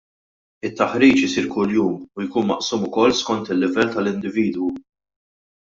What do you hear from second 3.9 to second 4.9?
tal-individwu.